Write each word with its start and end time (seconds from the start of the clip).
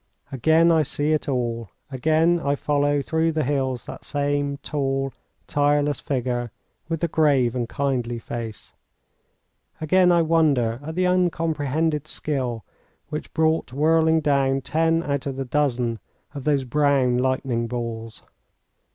Again 0.31 0.71
I 0.71 0.81
see 0.81 1.11
it 1.11 1.29
all. 1.29 1.69
Again 1.91 2.39
I 2.39 2.55
follow 2.55 3.03
through 3.03 3.33
the 3.33 3.43
hills 3.43 3.85
that 3.85 4.03
same 4.03 4.57
tall, 4.63 5.13
tireless 5.45 5.99
figure 5.99 6.49
with 6.89 7.01
the 7.01 7.07
grave 7.07 7.55
and 7.55 7.69
kindly 7.69 8.17
face. 8.17 8.73
Again 9.79 10.11
I 10.11 10.23
wonder 10.23 10.79
at 10.83 10.95
the 10.95 11.05
uncomprehended 11.05 12.07
skill 12.07 12.63
which 13.09 13.31
brought 13.35 13.73
whirling 13.73 14.21
down 14.21 14.61
ten 14.61 15.03
out 15.03 15.27
of 15.27 15.35
the 15.35 15.45
dozen 15.45 15.99
of 16.33 16.45
those 16.45 16.63
brown 16.63 17.19
lightning 17.19 17.67
balls. 17.67 18.23